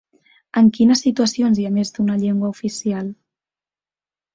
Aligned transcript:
En 0.61 0.71
quines 0.77 1.03
situacions 1.07 1.61
hi 1.61 1.67
ha 1.69 1.73
més 1.77 1.95
d’una 2.01 2.19
llengua 2.25 2.53
oficial? 2.59 3.17